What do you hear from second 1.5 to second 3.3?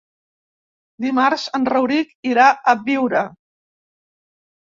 en Rauric irà a Biure.